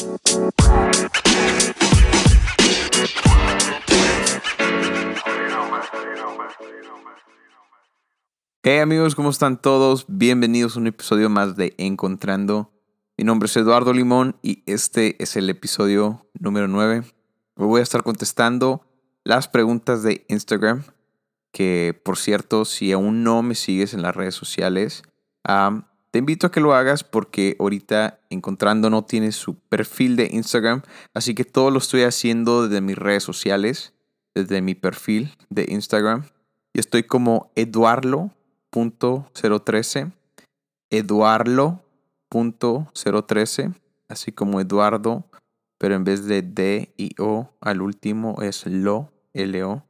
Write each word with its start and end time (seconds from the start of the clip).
Hey 0.00 0.06
amigos, 8.78 9.14
¿cómo 9.14 9.28
están 9.28 9.60
todos? 9.60 10.06
Bienvenidos 10.08 10.76
a 10.76 10.80
un 10.80 10.86
episodio 10.86 11.28
más 11.28 11.54
de 11.56 11.74
Encontrando. 11.76 12.72
Mi 13.18 13.24
nombre 13.24 13.46
es 13.46 13.54
Eduardo 13.58 13.92
Limón 13.92 14.38
y 14.40 14.62
este 14.64 15.22
es 15.22 15.36
el 15.36 15.50
episodio 15.50 16.30
número 16.32 16.66
9. 16.66 17.02
Hoy 17.56 17.66
voy 17.66 17.80
a 17.80 17.82
estar 17.82 18.02
contestando 18.02 18.86
las 19.22 19.48
preguntas 19.48 20.02
de 20.02 20.24
Instagram, 20.30 20.84
que 21.52 22.00
por 22.02 22.16
cierto, 22.16 22.64
si 22.64 22.90
aún 22.92 23.22
no 23.22 23.42
me 23.42 23.54
sigues 23.54 23.92
en 23.92 24.00
las 24.00 24.16
redes 24.16 24.34
sociales, 24.34 25.02
te 26.10 26.18
invito 26.18 26.46
a 26.46 26.50
que 26.50 26.60
lo 26.60 26.74
hagas 26.74 27.04
porque 27.04 27.56
ahorita 27.58 28.20
Encontrando 28.30 28.88
no 28.90 29.04
tiene 29.04 29.32
su 29.32 29.56
perfil 29.56 30.16
de 30.16 30.28
Instagram, 30.32 30.82
así 31.14 31.34
que 31.34 31.44
todo 31.44 31.70
lo 31.70 31.78
estoy 31.78 32.02
haciendo 32.02 32.66
desde 32.66 32.80
mis 32.80 32.96
redes 32.96 33.22
sociales, 33.22 33.92
desde 34.34 34.62
mi 34.62 34.74
perfil 34.74 35.36
de 35.48 35.66
Instagram. 35.68 36.24
Y 36.72 36.80
estoy 36.80 37.02
como 37.02 37.52
eduarlo.013, 37.56 40.12
eduarlo.013, 40.90 43.74
así 44.08 44.32
como 44.32 44.60
Eduardo, 44.60 45.26
pero 45.78 45.94
en 45.94 46.04
vez 46.04 46.26
de 46.26 46.42
D 46.42 46.92
y 46.96 47.14
O 47.20 47.52
al 47.60 47.82
último 47.82 48.40
es 48.42 48.66
lo, 48.66 49.12
L-O, 49.32 49.84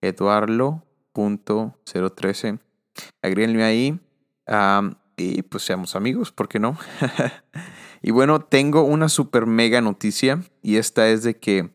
eduarlo.013. 0.00 2.60
Agréguenme 3.22 3.64
ahí 3.64 3.98
y 5.20 5.42
pues 5.42 5.64
seamos 5.64 5.96
amigos, 5.96 6.32
¿por 6.32 6.48
qué 6.48 6.58
no? 6.58 6.78
y 8.02 8.10
bueno, 8.10 8.40
tengo 8.40 8.82
una 8.82 9.08
super 9.08 9.46
mega 9.46 9.80
noticia 9.80 10.42
y 10.62 10.76
esta 10.76 11.08
es 11.08 11.22
de 11.22 11.38
que 11.38 11.70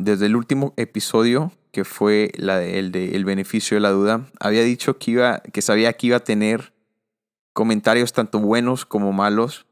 desde 0.00 0.26
el 0.26 0.36
último 0.36 0.72
episodio, 0.76 1.52
que 1.72 1.84
fue 1.84 2.32
el 2.34 2.90
de 2.90 3.14
El 3.14 3.24
beneficio 3.24 3.76
de 3.76 3.80
la 3.82 3.90
duda, 3.90 4.26
había 4.40 4.62
dicho 4.62 4.98
que, 4.98 5.10
iba, 5.12 5.40
que 5.40 5.60
sabía 5.60 5.92
que 5.92 6.08
iba 6.08 6.16
a 6.16 6.24
tener 6.24 6.72
comentarios 7.52 8.12
tanto 8.12 8.38
buenos 8.38 8.86
como 8.86 9.12
malos. 9.12 9.66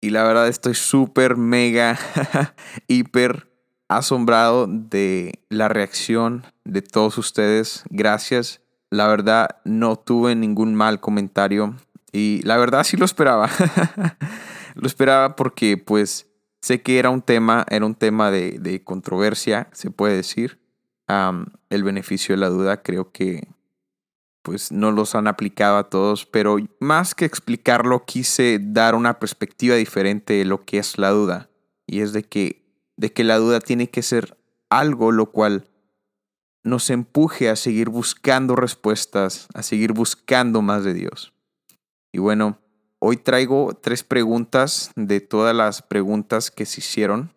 Y 0.00 0.10
la 0.10 0.24
verdad 0.24 0.48
estoy 0.48 0.74
súper, 0.74 1.36
mega, 1.36 1.98
hiper 2.88 3.50
asombrado 3.88 4.66
de 4.68 5.44
la 5.48 5.68
reacción 5.68 6.44
de 6.64 6.82
todos 6.82 7.16
ustedes. 7.16 7.84
Gracias. 7.90 8.63
La 8.94 9.08
verdad 9.08 9.56
no 9.64 9.96
tuve 9.96 10.34
ningún 10.34 10.74
mal 10.74 11.00
comentario. 11.00 11.74
Y 12.12 12.42
la 12.42 12.56
verdad 12.56 12.84
sí 12.84 12.96
lo 12.96 13.04
esperaba. 13.04 13.50
lo 14.74 14.86
esperaba 14.86 15.36
porque 15.36 15.76
pues 15.76 16.26
Sé 16.64 16.80
que 16.80 16.98
era 16.98 17.10
un 17.10 17.20
tema, 17.20 17.66
era 17.68 17.84
un 17.84 17.94
tema 17.94 18.30
de, 18.30 18.80
controversia, 18.84 19.68
se 19.72 19.90
puede 19.90 20.16
decir. 20.16 20.58
el 21.68 21.84
beneficio 21.84 22.34
de 22.34 22.40
la 22.40 22.48
duda 22.48 22.82
creo 22.82 23.12
que 23.12 23.48
pues 24.40 24.72
no 24.72 24.90
los 24.90 25.14
han 25.14 25.26
aplicado 25.26 25.76
a 25.76 25.90
todos, 25.90 26.24
pero 26.24 26.56
más 26.80 27.14
que 27.14 27.26
explicarlo 27.26 28.06
quise 28.06 28.58
dar 28.62 28.94
una 28.94 29.18
perspectiva 29.18 29.74
diferente 29.74 30.32
de 30.32 30.46
lo 30.46 30.64
que 30.64 30.78
es 30.78 30.96
la 30.96 31.10
duda. 31.10 31.50
Y 31.86 32.00
es 32.00 32.14
de 32.14 32.22
que, 32.22 32.64
de 32.96 33.12
que 33.12 33.24
la 33.24 33.36
duda 33.36 33.60
tiene 33.60 33.90
que 33.90 34.00
ser 34.00 34.38
algo 34.70 35.12
lo 35.12 35.32
cual 35.32 35.66
nos 36.64 36.90
empuje 36.90 37.48
a 37.48 37.56
seguir 37.56 37.88
buscando 37.88 38.56
respuestas, 38.56 39.46
a 39.54 39.62
seguir 39.62 39.92
buscando 39.92 40.62
más 40.62 40.82
de 40.82 40.94
Dios. 40.94 41.32
Y 42.12 42.18
bueno, 42.18 42.58
Hoy 43.06 43.18
traigo 43.18 43.74
tres 43.74 44.02
preguntas 44.02 44.90
de 44.96 45.20
todas 45.20 45.54
las 45.54 45.82
preguntas 45.82 46.50
que 46.50 46.64
se 46.64 46.80
hicieron. 46.80 47.34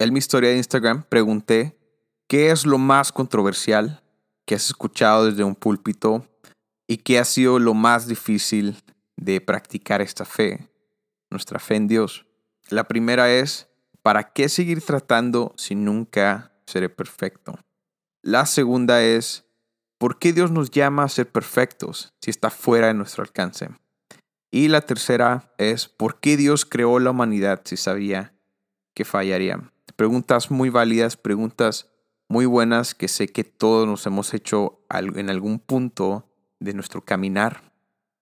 En 0.00 0.12
mi 0.12 0.18
historia 0.18 0.50
de 0.50 0.56
Instagram 0.56 1.04
pregunté, 1.04 1.78
¿qué 2.26 2.50
es 2.50 2.66
lo 2.66 2.78
más 2.78 3.12
controversial 3.12 4.02
que 4.44 4.56
has 4.56 4.66
escuchado 4.66 5.26
desde 5.26 5.44
un 5.44 5.54
púlpito 5.54 6.26
y 6.88 6.96
qué 6.96 7.20
ha 7.20 7.24
sido 7.24 7.60
lo 7.60 7.72
más 7.72 8.08
difícil 8.08 8.82
de 9.16 9.40
practicar 9.40 10.02
esta 10.02 10.24
fe, 10.24 10.68
nuestra 11.30 11.60
fe 11.60 11.76
en 11.76 11.86
Dios? 11.86 12.26
La 12.68 12.88
primera 12.88 13.32
es, 13.32 13.68
¿para 14.02 14.32
qué 14.32 14.48
seguir 14.48 14.82
tratando 14.82 15.54
si 15.56 15.76
nunca 15.76 16.52
seré 16.66 16.88
perfecto? 16.88 17.60
La 18.26 18.46
segunda 18.46 19.02
es, 19.02 19.44
¿por 19.98 20.18
qué 20.18 20.32
Dios 20.32 20.50
nos 20.50 20.70
llama 20.70 21.02
a 21.02 21.10
ser 21.10 21.30
perfectos 21.30 22.14
si 22.22 22.30
está 22.30 22.48
fuera 22.48 22.86
de 22.86 22.94
nuestro 22.94 23.22
alcance? 23.22 23.68
Y 24.50 24.68
la 24.68 24.80
tercera 24.80 25.52
es, 25.58 25.88
¿por 25.88 26.20
qué 26.20 26.38
Dios 26.38 26.64
creó 26.64 26.98
la 27.00 27.10
humanidad 27.10 27.60
si 27.66 27.76
sabía 27.76 28.32
que 28.94 29.04
fallaría? 29.04 29.70
Preguntas 29.96 30.50
muy 30.50 30.70
válidas, 30.70 31.18
preguntas 31.18 31.90
muy 32.26 32.46
buenas 32.46 32.94
que 32.94 33.08
sé 33.08 33.28
que 33.28 33.44
todos 33.44 33.86
nos 33.86 34.06
hemos 34.06 34.32
hecho 34.32 34.80
en 34.88 35.28
algún 35.28 35.58
punto 35.58 36.26
de 36.60 36.72
nuestro 36.72 37.04
caminar. 37.04 37.74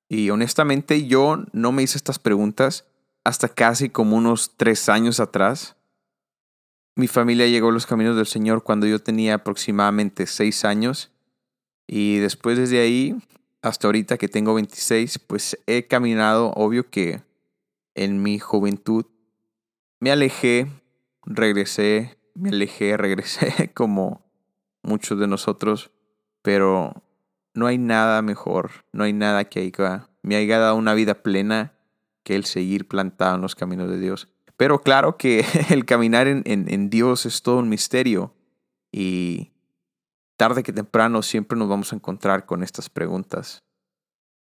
Y 0.09 0.31
honestamente 0.31 1.07
yo 1.07 1.45
no 1.53 1.71
me 1.71 1.85
hice 1.85 1.97
estas 1.97 2.19
preguntas 2.19 2.87
hasta 3.23 3.49
casi 3.49 3.89
como 3.89 4.17
unos 4.17 4.57
tres 4.57 4.89
años 4.89 5.21
atrás. 5.21 5.77
Mi 6.95 7.09
familia 7.09 7.47
llegó 7.47 7.69
a 7.69 7.73
los 7.73 7.87
caminos 7.87 8.17
del 8.17 8.27
Señor 8.27 8.63
cuando 8.63 8.87
yo 8.87 8.99
tenía 8.99 9.35
aproximadamente 9.35 10.27
seis 10.27 10.65
años. 10.65 11.11
Y 11.87 12.19
después 12.19 12.59
desde 12.59 12.81
ahí 12.81 13.17
hasta 13.63 13.87
ahorita 13.87 14.19
que 14.19 14.29
tengo 14.29 14.55
26, 14.55 15.21
pues 15.21 15.57
he 15.67 15.87
caminado, 15.87 16.51
obvio 16.51 16.91
que 16.91 17.23
en 17.95 18.23
mi 18.23 18.39
juventud 18.39 19.07
me 20.01 20.11
alejé, 20.11 20.67
regresé, 21.25 22.19
me 22.35 22.51
alejé, 22.51 22.97
regresé 22.97 23.73
como 23.73 24.27
muchos 24.83 25.19
de 25.19 25.29
nosotros, 25.29 25.93
pero 26.43 27.05
no 27.55 27.67
hay 27.67 27.79
nada 27.79 28.21
mejor, 28.21 28.71
no 28.93 29.05
hay 29.05 29.13
nada 29.13 29.45
que 29.45 29.73
me 30.23 30.37
haya 30.37 30.59
dado 30.59 30.75
una 30.75 30.95
vida 30.95 31.23
plena 31.23 31.73
que 32.25 32.35
el 32.35 32.45
seguir 32.45 32.89
plantado 32.89 33.37
en 33.37 33.43
los 33.43 33.55
caminos 33.55 33.89
de 33.89 33.99
Dios. 33.99 34.29
Pero 34.57 34.81
claro 34.81 35.17
que 35.17 35.45
el 35.71 35.85
caminar 35.85 36.27
en, 36.27 36.43
en 36.45 36.91
Dios 36.91 37.27
es 37.27 37.43
todo 37.43 37.59
un 37.59 37.69
misterio 37.69 38.35
y 38.93 39.53
tarde 40.37 40.63
que 40.63 40.73
temprano 40.73 41.23
siempre 41.23 41.57
nos 41.57 41.69
vamos 41.69 41.93
a 41.93 41.97
encontrar 41.97 42.47
con 42.47 42.63
estas 42.63 42.91
preguntas. 42.91 43.63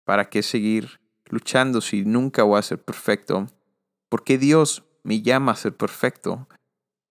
¿Para 0.04 0.28
qué 0.28 0.42
seguir 0.42 1.00
luchando 1.26 1.80
si 1.80 2.04
nunca 2.04 2.42
voy 2.42 2.58
a 2.58 2.62
ser 2.62 2.82
perfecto? 2.82 3.46
¿Por 4.08 4.24
qué 4.24 4.38
Dios 4.38 4.84
me 5.02 5.22
llama 5.22 5.52
a 5.52 5.56
ser 5.56 5.76
perfecto 5.76 6.48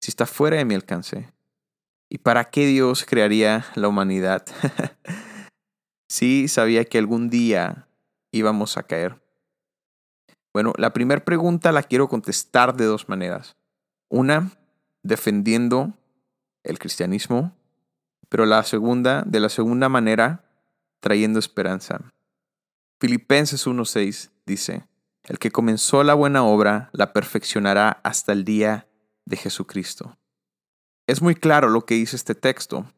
si 0.01 0.09
está 0.09 0.25
fuera 0.25 0.57
de 0.57 0.65
mi 0.65 0.75
alcance? 0.75 1.31
¿Y 2.09 2.17
para 2.17 2.49
qué 2.49 2.65
Dios 2.65 3.05
crearía 3.05 3.65
la 3.75 3.87
humanidad? 3.87 4.45
sí, 6.09 6.47
sabía 6.47 6.83
que 6.83 6.97
algún 6.97 7.29
día 7.29 7.87
íbamos 8.31 8.77
a 8.77 8.83
caer. 8.83 9.20
Bueno, 10.53 10.73
la 10.77 10.93
primera 10.93 11.23
pregunta 11.23 11.71
la 11.71 11.83
quiero 11.83 12.09
contestar 12.09 12.75
de 12.75 12.85
dos 12.85 13.07
maneras. 13.09 13.55
Una, 14.09 14.51
defendiendo 15.03 15.93
el 16.63 16.77
cristianismo 16.79 17.55
pero 18.31 18.45
la 18.45 18.63
segunda, 18.63 19.23
de 19.27 19.41
la 19.41 19.49
segunda 19.49 19.89
manera, 19.89 20.45
trayendo 21.01 21.37
esperanza. 21.37 21.99
Filipenses 22.97 23.67
1.6 23.67 24.29
dice, 24.45 24.87
el 25.25 25.37
que 25.37 25.51
comenzó 25.51 26.01
la 26.05 26.13
buena 26.13 26.45
obra 26.45 26.89
la 26.93 27.11
perfeccionará 27.11 27.99
hasta 28.05 28.31
el 28.31 28.45
día 28.45 28.87
de 29.25 29.35
Jesucristo. 29.35 30.17
Es 31.07 31.21
muy 31.21 31.35
claro 31.35 31.67
lo 31.67 31.85
que 31.85 31.95
dice 31.95 32.15
este 32.15 32.33
texto. 32.33 32.89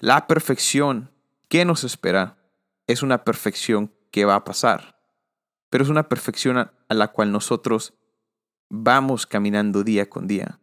La 0.00 0.26
perfección 0.26 1.12
que 1.48 1.64
nos 1.64 1.84
espera 1.84 2.36
es 2.88 3.04
una 3.04 3.22
perfección 3.22 3.94
que 4.10 4.24
va 4.24 4.34
a 4.34 4.44
pasar, 4.44 4.99
pero 5.70 5.84
es 5.84 5.90
una 5.90 6.08
perfección 6.08 6.58
a 6.58 6.94
la 6.94 7.08
cual 7.08 7.32
nosotros 7.32 7.94
vamos 8.68 9.26
caminando 9.26 9.84
día 9.84 10.10
con 10.10 10.26
día. 10.26 10.60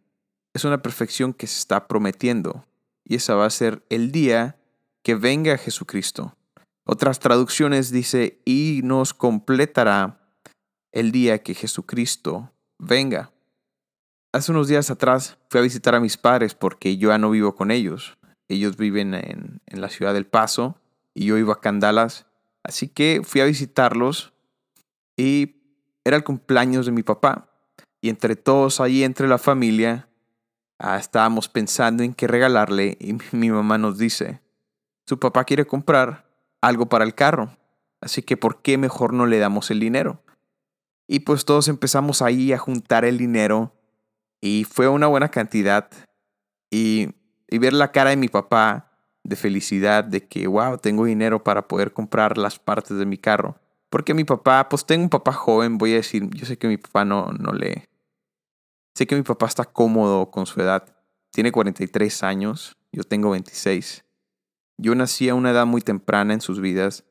Es 0.54 0.64
una 0.64 0.82
perfección 0.82 1.32
que 1.32 1.46
se 1.46 1.58
está 1.58 1.88
prometiendo 1.88 2.66
y 3.04 3.16
esa 3.16 3.34
va 3.34 3.46
a 3.46 3.50
ser 3.50 3.84
el 3.88 4.12
día 4.12 4.60
que 5.02 5.14
venga 5.14 5.56
Jesucristo. 5.56 6.36
Otras 6.84 7.20
traducciones 7.20 7.90
dice, 7.90 8.40
y 8.44 8.80
nos 8.84 9.14
completará 9.14 10.20
el 10.92 11.12
día 11.12 11.42
que 11.42 11.54
Jesucristo 11.54 12.52
venga. 12.78 13.32
Hace 14.32 14.52
unos 14.52 14.68
días 14.68 14.90
atrás 14.90 15.38
fui 15.48 15.60
a 15.60 15.62
visitar 15.62 15.94
a 15.94 16.00
mis 16.00 16.16
padres 16.16 16.54
porque 16.54 16.96
yo 16.98 17.10
ya 17.10 17.18
no 17.18 17.30
vivo 17.30 17.54
con 17.54 17.70
ellos. 17.70 18.18
Ellos 18.48 18.76
viven 18.76 19.14
en, 19.14 19.60
en 19.66 19.80
la 19.80 19.88
ciudad 19.88 20.14
del 20.14 20.26
Paso 20.26 20.78
y 21.14 21.26
yo 21.26 21.38
iba 21.38 21.54
a 21.54 21.60
Candalas. 21.60 22.26
Así 22.62 22.88
que 22.88 23.22
fui 23.24 23.40
a 23.40 23.46
visitarlos 23.46 24.32
y 25.18 25.56
era 26.04 26.16
el 26.16 26.24
cumpleaños 26.24 26.86
de 26.86 26.92
mi 26.92 27.02
papá. 27.02 27.50
Y 28.00 28.08
entre 28.08 28.36
todos 28.36 28.80
ahí, 28.80 29.04
entre 29.04 29.28
la 29.28 29.36
familia, 29.36 30.08
Ah, 30.80 30.96
estábamos 30.96 31.48
pensando 31.48 32.04
en 32.04 32.14
qué 32.14 32.28
regalarle 32.28 32.96
y 33.00 33.14
mi 33.36 33.50
mamá 33.50 33.78
nos 33.78 33.98
dice, 33.98 34.40
su 35.06 35.18
papá 35.18 35.44
quiere 35.44 35.66
comprar 35.66 36.30
algo 36.60 36.88
para 36.88 37.04
el 37.04 37.14
carro, 37.14 37.56
así 38.00 38.22
que 38.22 38.36
¿por 38.36 38.62
qué 38.62 38.78
mejor 38.78 39.12
no 39.12 39.26
le 39.26 39.38
damos 39.38 39.72
el 39.72 39.80
dinero? 39.80 40.22
Y 41.08 41.20
pues 41.20 41.44
todos 41.44 41.68
empezamos 41.68 42.22
ahí 42.22 42.52
a 42.52 42.58
juntar 42.58 43.04
el 43.04 43.18
dinero 43.18 43.72
y 44.40 44.64
fue 44.64 44.88
una 44.88 45.06
buena 45.06 45.30
cantidad. 45.30 45.88
Y, 46.70 47.14
y 47.48 47.56
ver 47.56 47.72
la 47.72 47.92
cara 47.92 48.10
de 48.10 48.16
mi 48.16 48.28
papá 48.28 48.92
de 49.24 49.34
felicidad, 49.34 50.04
de 50.04 50.28
que, 50.28 50.46
wow, 50.46 50.76
tengo 50.76 51.06
dinero 51.06 51.42
para 51.42 51.66
poder 51.66 51.94
comprar 51.94 52.36
las 52.36 52.58
partes 52.58 52.98
de 52.98 53.06
mi 53.06 53.16
carro. 53.16 53.58
Porque 53.90 54.14
mi 54.14 54.24
papá, 54.24 54.68
pues 54.68 54.84
tengo 54.84 55.04
un 55.04 55.10
papá 55.10 55.32
joven, 55.32 55.78
voy 55.78 55.92
a 55.92 55.96
decir, 55.96 56.28
yo 56.30 56.44
sé 56.46 56.58
que 56.58 56.68
mi 56.68 56.76
papá 56.76 57.04
no, 57.04 57.32
no 57.32 57.52
le... 57.52 57.88
Sé 58.94 59.06
que 59.06 59.16
mi 59.16 59.22
papá 59.22 59.46
está 59.46 59.64
cómodo 59.64 60.30
con 60.30 60.46
su 60.46 60.60
edad. 60.60 60.94
Tiene 61.30 61.52
43 61.52 62.22
años, 62.22 62.76
yo 62.92 63.04
tengo 63.04 63.30
26. 63.30 64.04
Yo 64.78 64.94
nací 64.94 65.28
a 65.28 65.34
una 65.34 65.50
edad 65.50 65.66
muy 65.66 65.80
temprana 65.80 66.34
en 66.34 66.40
sus 66.40 66.60
vidas. 66.60 67.04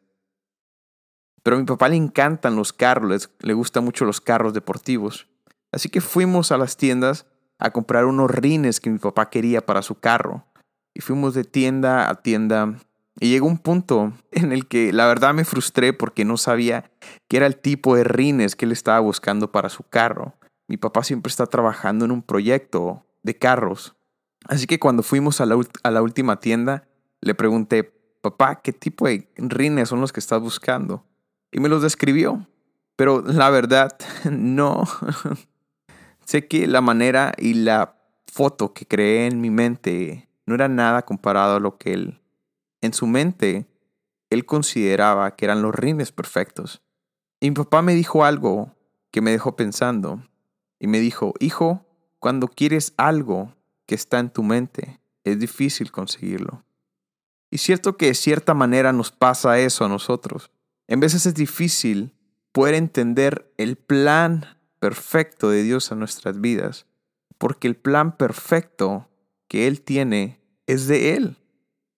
Pero 1.44 1.56
a 1.56 1.60
mi 1.60 1.66
papá 1.66 1.90
le 1.90 1.96
encantan 1.96 2.56
los 2.56 2.74
carros, 2.74 3.30
le 3.40 3.54
gustan 3.54 3.84
mucho 3.84 4.06
los 4.06 4.22
carros 4.22 4.54
deportivos. 4.54 5.28
Así 5.72 5.90
que 5.90 6.02
fuimos 6.02 6.52
a 6.52 6.58
las 6.58 6.78
tiendas 6.78 7.26
a 7.60 7.72
comprar 7.72 8.06
unos 8.06 8.30
rines 8.30 8.80
que 8.80 8.90
mi 8.90 9.00
papá 9.00 9.30
quería 9.30 9.66
para 9.66 9.82
su 9.82 9.96
carro. 10.00 10.46
Y 10.94 11.02
fuimos 11.02 11.34
de 11.34 11.44
tienda 11.44 12.10
a 12.10 12.16
tienda. 12.22 12.80
Y 13.20 13.30
llegó 13.30 13.48
un 13.48 13.58
punto 13.58 14.14
en 14.32 14.52
el 14.52 14.68
que 14.68 14.94
la 14.94 15.08
verdad 15.08 15.34
me 15.34 15.46
frustré 15.46 15.94
porque 15.94 16.26
no 16.26 16.38
sabía 16.38 16.92
qué 17.28 17.38
era 17.38 17.48
el 17.48 17.58
tipo 17.58 17.96
de 17.96 18.04
rines 18.04 18.56
que 18.56 18.66
él 18.66 18.72
estaba 18.72 19.00
buscando 19.00 19.52
para 19.52 19.70
su 19.70 19.84
carro. 19.84 20.36
Mi 20.68 20.78
papá 20.78 21.04
siempre 21.04 21.30
está 21.30 21.46
trabajando 21.48 22.06
en 22.06 22.12
un 22.12 22.22
proyecto 22.22 23.06
de 23.24 23.38
carros. 23.38 23.96
Así 24.46 24.68
que 24.68 24.80
cuando 24.80 25.04
fuimos 25.04 25.42
a 25.42 25.46
la, 25.46 25.60
a 25.84 25.92
la 25.92 26.02
última 26.02 26.40
tienda, 26.40 26.88
le 27.22 27.34
pregunté, 27.34 27.92
papá, 28.22 28.62
¿qué 28.62 28.72
tipo 28.74 29.08
de 29.08 29.28
rines 29.38 29.90
son 29.90 30.02
los 30.02 30.14
que 30.14 30.20
estás 30.20 30.42
buscando? 30.42 31.06
Y 31.52 31.60
me 31.60 31.70
los 31.70 31.82
describió. 31.82 32.48
Pero 32.96 33.22
la 33.22 33.50
verdad, 33.50 33.98
no. 34.32 34.84
sé 36.26 36.48
que 36.48 36.68
la 36.68 36.82
manera 36.82 37.34
y 37.38 37.54
la 37.54 37.96
foto 38.28 38.74
que 38.74 38.86
creé 38.86 39.28
en 39.28 39.40
mi 39.40 39.50
mente 39.50 40.28
no 40.46 40.56
era 40.56 40.68
nada 40.68 41.04
comparado 41.04 41.56
a 41.56 41.60
lo 41.60 41.78
que 41.78 41.94
él, 41.94 42.22
en 42.82 42.94
su 42.94 43.08
mente, 43.08 43.68
él 44.30 44.46
consideraba 44.46 45.36
que 45.36 45.46
eran 45.46 45.62
los 45.62 45.74
rines 45.74 46.12
perfectos. 46.12 46.82
Y 47.40 47.50
mi 47.50 47.56
papá 47.56 47.82
me 47.82 47.96
dijo 47.96 48.26
algo 48.26 48.76
que 49.12 49.22
me 49.22 49.32
dejó 49.32 49.56
pensando. 49.56 50.24
Y 50.80 50.88
me 50.88 51.00
dijo, 51.00 51.34
hijo, 51.40 51.86
cuando 52.20 52.48
quieres 52.48 52.94
algo 52.98 53.56
que 53.86 53.96
está 53.96 54.20
en 54.20 54.30
tu 54.30 54.44
mente, 54.44 55.00
es 55.24 55.40
difícil 55.40 55.92
conseguirlo. 55.92 56.64
Y 57.50 57.60
cierto 57.60 57.98
que 57.98 58.08
de 58.08 58.14
cierta 58.14 58.54
manera 58.54 58.92
nos 58.92 59.12
pasa 59.12 59.60
eso 59.60 59.86
a 59.86 59.90
nosotros. 59.90 60.52
En 60.88 61.00
veces 61.00 61.26
es 61.26 61.34
difícil 61.34 62.14
poder 62.52 62.76
entender 62.76 63.52
el 63.58 63.78
plan 63.78 64.58
perfecto 64.80 65.50
de 65.50 65.64
Dios 65.64 65.92
a 65.92 65.96
nuestras 65.96 66.40
vidas, 66.42 66.86
porque 67.38 67.68
el 67.68 67.76
plan 67.76 68.18
perfecto 68.18 69.10
que 69.48 69.68
Él 69.68 69.82
tiene 69.82 70.40
es 70.66 70.88
de 70.88 71.16
Él. 71.16 71.38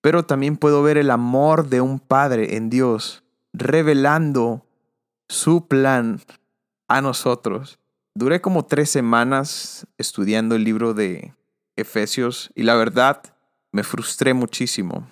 Pero 0.01 0.23
también 0.23 0.57
puedo 0.57 0.81
ver 0.81 0.97
el 0.97 1.11
amor 1.11 1.67
de 1.67 1.81
un 1.81 1.99
Padre 1.99 2.55
en 2.55 2.69
Dios, 2.69 3.23
revelando 3.53 4.65
su 5.27 5.67
plan 5.67 6.21
a 6.87 7.01
nosotros. 7.01 7.79
Duré 8.15 8.41
como 8.41 8.65
tres 8.65 8.89
semanas 8.89 9.87
estudiando 9.97 10.55
el 10.55 10.63
libro 10.63 10.93
de 10.93 11.33
Efesios 11.75 12.51
y 12.55 12.63
la 12.63 12.75
verdad 12.75 13.21
me 13.71 13.83
frustré 13.83 14.33
muchísimo. 14.33 15.07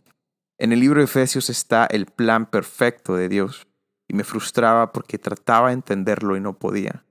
En 0.58 0.74
el 0.74 0.80
libro 0.80 1.00
de 1.00 1.06
Efesios 1.06 1.50
está 1.50 1.86
el 1.86 2.08
plan 2.08 2.46
perfecto 2.48 3.16
de 3.16 3.30
Dios 3.30 3.68
y 4.08 4.14
me 4.14 4.24
frustraba 4.24 4.92
porque 4.92 5.20
trataba 5.20 5.68
de 5.68 5.76
entenderlo 5.76 6.36
y 6.36 6.42
no 6.42 6.58
podía. 6.58 7.04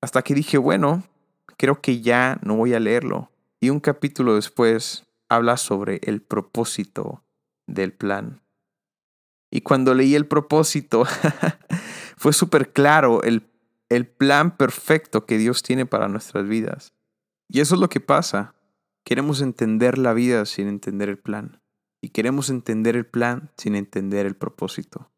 Hasta 0.00 0.22
que 0.22 0.34
dije, 0.34 0.58
bueno, 0.58 1.02
creo 1.56 1.80
que 1.80 2.00
ya 2.00 2.38
no 2.42 2.56
voy 2.56 2.74
a 2.74 2.80
leerlo. 2.80 3.30
Y 3.60 3.70
un 3.70 3.80
capítulo 3.80 4.36
después 4.36 5.04
habla 5.34 5.56
sobre 5.56 6.00
el 6.04 6.22
propósito 6.22 7.24
del 7.66 7.92
plan. 7.92 8.42
Y 9.50 9.62
cuando 9.62 9.94
leí 9.94 10.14
el 10.14 10.26
propósito, 10.26 11.04
fue 12.16 12.32
súper 12.32 12.72
claro 12.72 13.22
el, 13.22 13.50
el 13.88 14.06
plan 14.06 14.56
perfecto 14.56 15.26
que 15.26 15.38
Dios 15.38 15.62
tiene 15.62 15.86
para 15.86 16.08
nuestras 16.08 16.46
vidas. 16.46 16.94
Y 17.48 17.60
eso 17.60 17.74
es 17.74 17.80
lo 17.80 17.88
que 17.88 18.00
pasa. 18.00 18.54
Queremos 19.04 19.40
entender 19.40 19.98
la 19.98 20.12
vida 20.12 20.44
sin 20.46 20.68
entender 20.68 21.08
el 21.08 21.18
plan. 21.18 21.60
Y 22.00 22.10
queremos 22.10 22.50
entender 22.50 22.96
el 22.96 23.06
plan 23.06 23.50
sin 23.56 23.74
entender 23.74 24.26
el 24.26 24.36
propósito. 24.36 25.10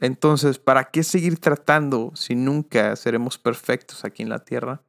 Entonces, 0.00 0.58
¿para 0.58 0.90
qué 0.90 1.02
seguir 1.02 1.40
tratando 1.40 2.12
si 2.14 2.34
nunca 2.34 2.94
seremos 2.96 3.38
perfectos 3.38 4.04
aquí 4.04 4.22
en 4.22 4.28
la 4.28 4.44
tierra? 4.44 4.82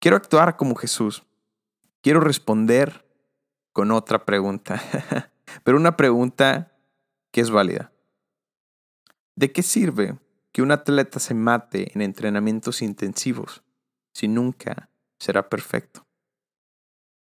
Quiero 0.00 0.16
actuar 0.16 0.56
como 0.56 0.74
Jesús. 0.74 1.22
Quiero 2.02 2.20
responder 2.20 3.06
con 3.72 3.90
otra 3.90 4.24
pregunta, 4.24 4.82
pero 5.64 5.76
una 5.76 5.96
pregunta 5.96 6.72
que 7.30 7.42
es 7.42 7.50
válida. 7.50 7.92
¿De 9.36 9.52
qué 9.52 9.62
sirve 9.62 10.18
que 10.52 10.62
un 10.62 10.72
atleta 10.72 11.20
se 11.20 11.34
mate 11.34 11.92
en 11.94 12.02
entrenamientos 12.02 12.80
intensivos 12.82 13.62
si 14.14 14.28
nunca 14.28 14.90
será 15.18 15.48
perfecto? 15.48 16.06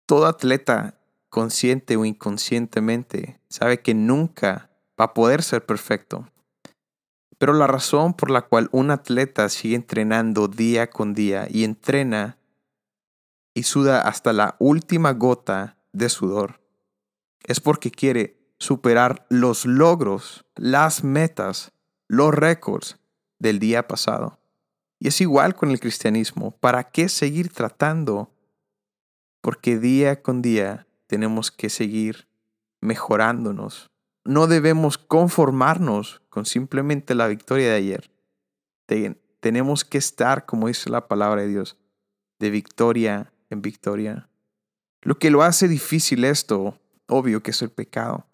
Todo 0.07 0.25
atleta, 0.25 0.99
consciente 1.29 1.97
o 1.97 2.05
inconscientemente, 2.05 3.39
sabe 3.49 3.81
que 3.81 3.93
nunca 3.93 4.71
va 4.99 5.05
a 5.05 5.13
poder 5.13 5.43
ser 5.43 5.65
perfecto. 5.65 6.31
Pero 7.37 7.53
la 7.53 7.67
razón 7.67 8.13
por 8.13 8.31
la 8.31 8.41
cual 8.43 8.69
un 8.71 8.91
atleta 8.91 9.49
sigue 9.49 9.75
entrenando 9.75 10.47
día 10.47 10.89
con 10.89 11.13
día 11.13 11.47
y 11.49 11.63
entrena 11.63 12.38
y 13.59 13.63
suda 13.63 13.99
hasta 13.99 14.31
la 14.31 14.55
última 14.59 15.11
gota 15.11 15.75
de 15.91 16.07
sudor. 16.07 16.61
Es 17.43 17.59
porque 17.59 17.91
quiere 17.91 18.39
superar 18.57 19.25
los 19.29 19.65
logros, 19.65 20.45
las 20.55 21.03
metas, 21.03 21.73
los 22.07 22.33
récords 22.33 22.99
del 23.37 23.59
día 23.59 23.85
pasado. 23.85 24.39
Y 24.97 25.09
es 25.09 25.19
igual 25.19 25.55
con 25.55 25.71
el 25.71 25.81
cristianismo. 25.81 26.51
¿Para 26.51 26.85
qué 26.85 27.09
seguir 27.09 27.51
tratando? 27.51 28.33
Porque 29.41 29.77
día 29.77 30.21
con 30.21 30.41
día 30.41 30.87
tenemos 31.07 31.51
que 31.51 31.69
seguir 31.69 32.29
mejorándonos. 32.79 33.91
No 34.23 34.47
debemos 34.47 34.97
conformarnos 34.97 36.21
con 36.29 36.45
simplemente 36.45 37.13
la 37.13 37.27
victoria 37.27 37.71
de 37.71 37.75
ayer. 37.75 38.11
tenemos 39.41 39.83
que 39.83 39.97
estar, 39.97 40.45
como 40.45 40.69
dice 40.69 40.89
la 40.89 41.09
palabra 41.09 41.41
de 41.41 41.49
Dios, 41.49 41.77
de 42.39 42.51
victoria 42.51 43.33
en 43.49 43.61
victoria. 43.61 44.29
Lo 45.01 45.17
que 45.17 45.31
lo 45.31 45.43
hace 45.43 45.67
difícil 45.67 46.25
esto, 46.25 46.79
obvio 47.07 47.41
que 47.41 47.51
es 47.51 47.61
el 47.61 47.69
pecado. 47.69 48.27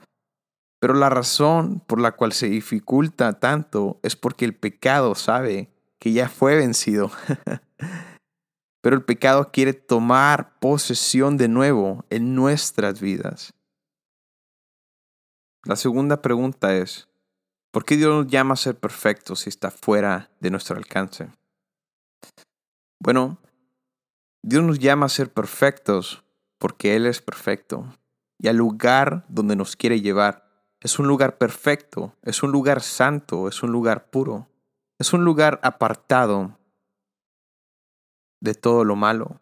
Pero 0.80 0.94
la 0.94 1.10
razón 1.10 1.80
por 1.80 2.00
la 2.00 2.12
cual 2.12 2.34
se 2.34 2.48
dificulta 2.48 3.40
tanto 3.40 4.00
es 4.04 4.16
porque 4.16 4.46
el 4.46 4.56
pecado 4.56 5.16
sabe 5.16 5.70
que 6.00 6.14
ya 6.14 6.30
fue 6.30 6.56
vencido. 6.56 7.12
Pero 8.82 8.96
el 8.96 9.04
pecado 9.04 9.52
quiere 9.52 9.74
tomar 9.74 10.60
posesión 10.60 11.38
de 11.38 11.48
nuevo 11.48 12.06
en 12.12 12.36
nuestras 12.36 13.02
vidas. 13.02 13.54
La 15.64 15.76
segunda 15.76 16.22
pregunta 16.22 16.76
es, 16.76 17.08
¿por 17.72 17.84
qué 17.86 17.98
Dios 17.98 18.14
nos 18.14 18.32
llama 18.32 18.54
a 18.54 18.58
ser 18.58 18.78
perfectos 18.78 19.40
si 19.40 19.50
está 19.50 19.72
fuera 19.72 20.30
de 20.40 20.52
nuestro 20.52 20.78
alcance? 20.78 21.30
Bueno, 23.02 23.40
Dios 24.48 24.64
nos 24.64 24.78
llama 24.78 25.08
a 25.08 25.10
ser 25.10 25.34
perfectos 25.34 26.24
porque 26.60 26.96
Él 26.96 27.08
es 27.08 27.20
perfecto. 27.20 27.92
Y 28.38 28.48
al 28.48 28.58
lugar 28.58 29.26
donde 29.28 29.56
nos 29.56 29.76
quiere 29.76 30.02
llevar 30.02 30.48
es 30.82 31.00
un 31.00 31.08
lugar 31.08 31.40
perfecto, 31.40 32.14
es 32.22 32.44
un 32.44 32.52
lugar 32.52 32.84
santo, 32.84 33.48
es 33.48 33.64
un 33.64 33.72
lugar 33.72 34.12
puro, 34.12 34.48
es 35.00 35.14
un 35.14 35.26
lugar 35.26 35.60
apartado 35.64 36.60
de 38.40 38.54
todo 38.54 38.84
lo 38.84 38.96
malo. 38.96 39.42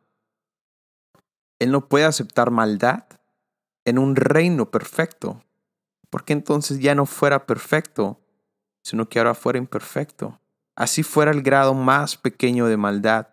Él 1.59 1.73
no 1.73 1.89
puede 1.89 2.05
aceptar 2.05 2.49
maldad 2.49 3.03
en 3.83 3.99
un 3.99 4.15
reino 4.15 4.71
perfecto, 4.71 5.43
porque 6.09 6.31
entonces 6.31 6.79
ya 6.79 6.95
no 6.95 7.05
fuera 7.05 7.45
perfecto, 7.45 8.21
sino 8.83 9.09
que 9.09 9.19
ahora 9.19 9.33
fuera 9.33 9.59
imperfecto. 9.59 10.39
Así 10.77 11.03
fuera 11.03 11.31
el 11.31 11.41
grado 11.41 11.73
más 11.73 12.15
pequeño 12.15 12.67
de 12.67 12.77
maldad, 12.77 13.32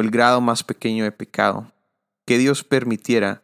el 0.00 0.10
grado 0.10 0.40
más 0.40 0.64
pequeño 0.64 1.04
de 1.04 1.12
pecado, 1.12 1.72
que 2.26 2.38
Dios 2.38 2.64
permitiera 2.64 3.42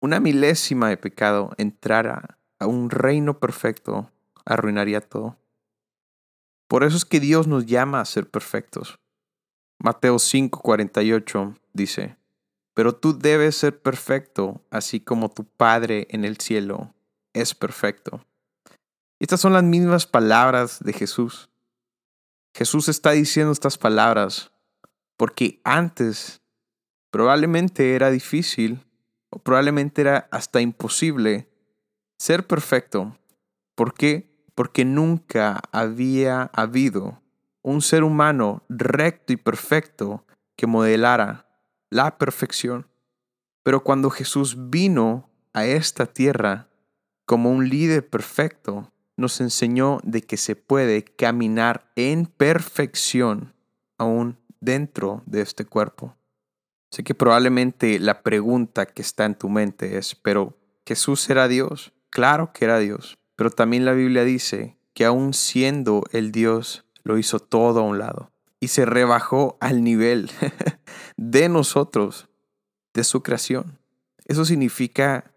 una 0.00 0.18
milésima 0.18 0.88
de 0.88 0.96
pecado 0.96 1.52
entrara 1.58 2.38
a 2.58 2.66
un 2.66 2.90
reino 2.90 3.38
perfecto, 3.38 4.10
arruinaría 4.44 5.00
todo. 5.00 5.38
Por 6.66 6.82
eso 6.84 6.96
es 6.96 7.04
que 7.04 7.20
Dios 7.20 7.46
nos 7.46 7.66
llama 7.66 8.00
a 8.00 8.04
ser 8.04 8.28
perfectos. 8.28 8.98
Mateo 9.78 10.16
5:48 10.16 11.58
dice, 11.72 12.16
pero 12.74 12.94
tú 12.94 13.18
debes 13.18 13.56
ser 13.56 13.80
perfecto, 13.80 14.62
así 14.70 15.00
como 15.00 15.28
tu 15.28 15.44
Padre 15.44 16.06
en 16.10 16.24
el 16.24 16.38
cielo 16.38 16.94
es 17.32 17.54
perfecto. 17.54 18.24
Estas 19.20 19.40
son 19.40 19.52
las 19.52 19.62
mismas 19.62 20.06
palabras 20.06 20.80
de 20.80 20.92
Jesús. 20.92 21.50
Jesús 22.54 22.88
está 22.88 23.12
diciendo 23.12 23.52
estas 23.52 23.78
palabras 23.78 24.51
porque 25.16 25.60
antes 25.64 26.42
probablemente 27.10 27.94
era 27.94 28.10
difícil 28.10 28.84
o 29.30 29.38
probablemente 29.38 30.00
era 30.02 30.28
hasta 30.30 30.60
imposible 30.60 31.48
ser 32.18 32.46
perfecto. 32.46 33.18
¿Por 33.74 33.94
qué? 33.94 34.46
Porque 34.54 34.84
nunca 34.84 35.60
había 35.72 36.50
habido 36.52 37.22
un 37.62 37.80
ser 37.80 38.04
humano 38.04 38.64
recto 38.68 39.32
y 39.32 39.36
perfecto 39.36 40.24
que 40.56 40.66
modelara 40.66 41.46
la 41.90 42.18
perfección. 42.18 42.88
Pero 43.62 43.84
cuando 43.84 44.10
Jesús 44.10 44.70
vino 44.70 45.30
a 45.52 45.66
esta 45.66 46.06
tierra 46.06 46.68
como 47.24 47.50
un 47.50 47.68
líder 47.68 48.08
perfecto, 48.08 48.92
nos 49.16 49.40
enseñó 49.40 50.00
de 50.02 50.22
que 50.22 50.36
se 50.36 50.56
puede 50.56 51.04
caminar 51.04 51.90
en 51.96 52.26
perfección 52.26 53.54
aún 53.98 54.38
dentro 54.62 55.22
de 55.26 55.42
este 55.42 55.66
cuerpo. 55.66 56.16
Sé 56.90 57.04
que 57.04 57.14
probablemente 57.14 57.98
la 57.98 58.22
pregunta 58.22 58.86
que 58.86 59.02
está 59.02 59.26
en 59.26 59.34
tu 59.34 59.50
mente 59.50 59.98
es, 59.98 60.14
pero 60.14 60.56
¿Jesús 60.86 61.28
era 61.30 61.48
Dios? 61.48 61.92
Claro 62.10 62.52
que 62.52 62.64
era 62.64 62.78
Dios, 62.78 63.18
pero 63.36 63.50
también 63.50 63.84
la 63.84 63.92
Biblia 63.92 64.24
dice 64.24 64.78
que 64.94 65.04
aún 65.04 65.32
siendo 65.32 66.04
el 66.12 66.32
Dios, 66.32 66.84
lo 67.04 67.18
hizo 67.18 67.40
todo 67.40 67.80
a 67.80 67.84
un 67.84 67.98
lado 67.98 68.30
y 68.60 68.68
se 68.68 68.84
rebajó 68.84 69.56
al 69.60 69.82
nivel 69.82 70.30
de 71.16 71.48
nosotros, 71.48 72.28
de 72.94 73.04
su 73.04 73.22
creación. 73.22 73.78
Eso 74.26 74.44
significa 74.44 75.32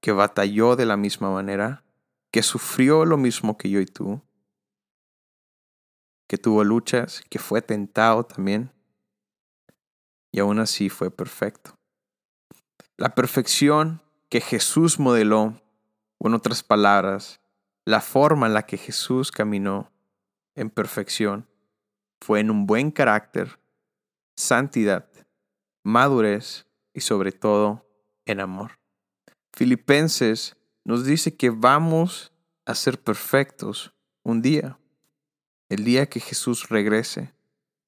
que 0.00 0.12
batalló 0.12 0.76
de 0.76 0.86
la 0.86 0.96
misma 0.96 1.30
manera, 1.30 1.84
que 2.30 2.42
sufrió 2.42 3.04
lo 3.04 3.16
mismo 3.16 3.56
que 3.56 3.70
yo 3.70 3.80
y 3.80 3.86
tú, 3.86 4.20
que 6.28 6.38
tuvo 6.38 6.62
luchas, 6.62 7.22
que 7.28 7.38
fue 7.38 7.62
tentado 7.62 8.24
también, 8.24 8.70
y 10.30 10.40
aún 10.40 10.60
así 10.60 10.90
fue 10.90 11.10
perfecto. 11.10 11.74
La 12.96 13.14
perfección 13.14 14.02
que 14.28 14.40
Jesús 14.40 14.98
modeló, 14.98 15.60
o 16.18 16.28
en 16.28 16.34
otras 16.34 16.62
palabras, 16.62 17.40
la 17.86 18.00
forma 18.00 18.46
en 18.46 18.54
la 18.54 18.66
que 18.66 18.76
Jesús 18.76 19.32
caminó 19.32 19.90
en 20.54 20.68
perfección, 20.68 21.48
fue 22.20 22.40
en 22.40 22.50
un 22.50 22.66
buen 22.66 22.90
carácter, 22.90 23.58
santidad, 24.36 25.08
madurez 25.82 26.66
y 26.92 27.00
sobre 27.00 27.32
todo 27.32 27.88
en 28.26 28.40
amor. 28.40 28.78
Filipenses 29.54 30.56
nos 30.84 31.04
dice 31.04 31.36
que 31.36 31.50
vamos 31.50 32.32
a 32.66 32.74
ser 32.74 33.00
perfectos 33.00 33.94
un 34.22 34.42
día, 34.42 34.78
el 35.68 35.84
día 35.84 36.06
que 36.06 36.20
Jesús 36.20 36.68
regrese, 36.68 37.32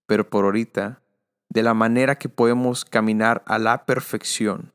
pero 0.06 0.28
por 0.28 0.44
ahorita, 0.44 1.02
de 1.48 1.62
la 1.62 1.74
manera 1.74 2.16
que 2.16 2.28
podemos 2.28 2.84
caminar 2.84 3.42
a 3.46 3.58
la 3.58 3.86
perfección, 3.86 4.72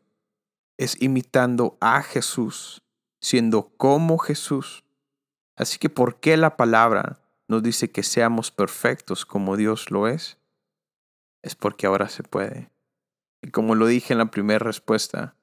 es 0.78 1.02
imitando 1.02 1.78
a 1.80 2.02
Jesús, 2.02 2.82
siendo 3.22 3.70
como 3.78 4.18
Jesús. 4.18 4.84
Así 5.56 5.78
que, 5.78 5.90
¿por 5.90 6.20
qué 6.20 6.36
la 6.36 6.58
palabra 6.58 7.20
nos 7.48 7.64
dice 7.64 7.92
que 7.92 8.04
seamos 8.04 8.52
perfectos 8.52 9.26
como 9.26 9.56
Dios 9.56 9.92
lo 9.92 10.08
es? 10.08 10.38
Es 11.44 11.56
porque 11.56 11.88
ahora 11.88 12.10
se 12.10 12.24
puede. 12.24 12.72
Y 13.42 13.52
como 13.52 13.76
lo 13.76 13.86
dije 13.86 14.14
en 14.14 14.20
la 14.20 14.32
primera 14.32 14.60
respuesta, 14.60 15.36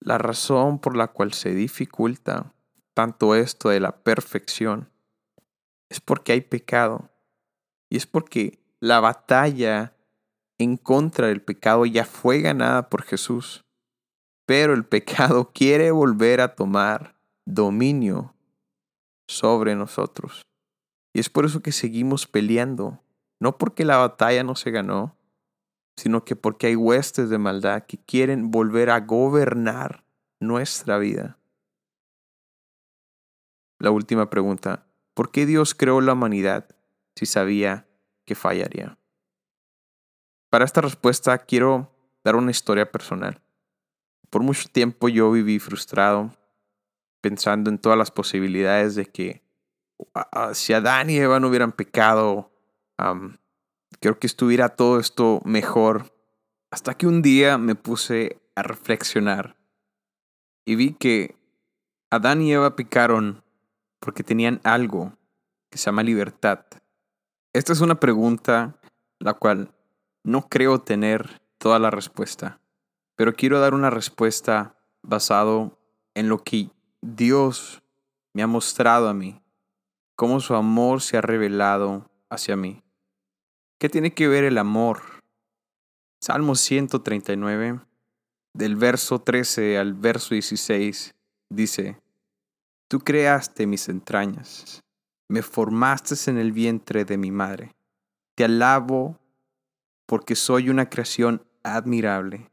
la 0.00 0.18
razón 0.18 0.80
por 0.80 0.96
la 0.96 1.08
cual 1.08 1.32
se 1.32 1.54
dificulta 1.54 2.52
tanto 2.94 3.34
esto 3.34 3.68
de 3.68 3.80
la 3.80 3.96
perfección 4.02 4.90
es 5.90 6.00
porque 6.00 6.32
hay 6.32 6.40
pecado. 6.40 7.10
Y 7.90 7.96
es 7.96 8.06
porque 8.06 8.58
la 8.80 9.00
batalla 9.00 9.96
en 10.58 10.76
contra 10.76 11.28
del 11.28 11.42
pecado 11.42 11.86
ya 11.86 12.04
fue 12.04 12.40
ganada 12.40 12.90
por 12.90 13.02
Jesús. 13.02 13.64
Pero 14.46 14.74
el 14.74 14.84
pecado 14.84 15.50
quiere 15.54 15.90
volver 15.90 16.40
a 16.40 16.54
tomar 16.54 17.16
dominio 17.46 18.34
sobre 19.28 19.74
nosotros. 19.74 20.42
Y 21.14 21.20
es 21.20 21.30
por 21.30 21.44
eso 21.44 21.60
que 21.60 21.72
seguimos 21.72 22.26
peleando. 22.26 23.02
No 23.40 23.56
porque 23.56 23.84
la 23.84 23.96
batalla 23.96 24.42
no 24.42 24.56
se 24.56 24.70
ganó, 24.70 25.16
sino 25.96 26.24
que 26.24 26.36
porque 26.36 26.68
hay 26.68 26.76
huestes 26.76 27.30
de 27.30 27.38
maldad 27.38 27.84
que 27.84 27.98
quieren 27.98 28.50
volver 28.50 28.90
a 28.90 29.00
gobernar 29.00 30.04
nuestra 30.40 30.98
vida. 30.98 31.38
La 33.80 33.90
última 33.90 34.28
pregunta, 34.28 34.87
¿por 35.18 35.32
qué 35.32 35.46
Dios 35.46 35.74
creó 35.74 36.00
la 36.00 36.12
humanidad 36.12 36.68
si 37.16 37.26
sabía 37.26 37.88
que 38.24 38.36
fallaría? 38.36 39.00
Para 40.48 40.64
esta 40.64 40.80
respuesta 40.80 41.36
quiero 41.38 41.92
dar 42.22 42.36
una 42.36 42.52
historia 42.52 42.92
personal. 42.92 43.42
Por 44.30 44.44
mucho 44.44 44.68
tiempo 44.68 45.08
yo 45.08 45.32
viví 45.32 45.58
frustrado, 45.58 46.36
pensando 47.20 47.68
en 47.68 47.80
todas 47.80 47.98
las 47.98 48.12
posibilidades 48.12 48.94
de 48.94 49.06
que 49.06 49.42
si 50.52 50.72
Adán 50.72 51.10
y 51.10 51.16
Eva 51.16 51.40
no 51.40 51.48
hubieran 51.48 51.72
pecado, 51.72 52.52
creo 53.98 54.20
que 54.20 54.28
estuviera 54.28 54.68
todo 54.68 55.00
esto 55.00 55.42
mejor. 55.44 56.14
Hasta 56.70 56.96
que 56.96 57.08
un 57.08 57.22
día 57.22 57.58
me 57.58 57.74
puse 57.74 58.40
a 58.54 58.62
reflexionar 58.62 59.56
y 60.64 60.76
vi 60.76 60.92
que 60.92 61.34
Adán 62.08 62.40
y 62.40 62.52
Eva 62.52 62.76
pecaron 62.76 63.42
porque 64.00 64.22
tenían 64.22 64.60
algo 64.64 65.12
que 65.70 65.78
se 65.78 65.86
llama 65.86 66.02
libertad. 66.02 66.64
Esta 67.52 67.72
es 67.72 67.80
una 67.80 68.00
pregunta 68.00 68.78
la 69.18 69.34
cual 69.34 69.74
no 70.22 70.48
creo 70.48 70.80
tener 70.80 71.40
toda 71.58 71.78
la 71.78 71.90
respuesta, 71.90 72.60
pero 73.16 73.34
quiero 73.34 73.58
dar 73.60 73.74
una 73.74 73.90
respuesta 73.90 74.76
basado 75.02 75.78
en 76.14 76.28
lo 76.28 76.38
que 76.38 76.70
Dios 77.00 77.82
me 78.34 78.42
ha 78.42 78.46
mostrado 78.46 79.08
a 79.08 79.14
mí, 79.14 79.40
cómo 80.16 80.40
su 80.40 80.54
amor 80.54 81.00
se 81.00 81.16
ha 81.16 81.20
revelado 81.20 82.10
hacia 82.30 82.56
mí. 82.56 82.82
¿Qué 83.78 83.88
tiene 83.88 84.12
que 84.12 84.28
ver 84.28 84.44
el 84.44 84.58
amor? 84.58 85.02
Salmo 86.20 86.56
139, 86.56 87.80
del 88.52 88.76
verso 88.76 89.20
13 89.20 89.78
al 89.78 89.94
verso 89.94 90.34
16, 90.34 91.14
dice, 91.48 92.00
Tú 92.88 93.00
creaste 93.00 93.66
mis 93.66 93.88
entrañas, 93.88 94.82
me 95.28 95.42
formaste 95.42 96.14
en 96.30 96.38
el 96.38 96.52
vientre 96.52 97.04
de 97.04 97.18
mi 97.18 97.30
madre. 97.30 97.76
Te 98.34 98.44
alabo 98.44 99.18
porque 100.06 100.34
soy 100.34 100.70
una 100.70 100.88
creación 100.88 101.42
admirable. 101.62 102.50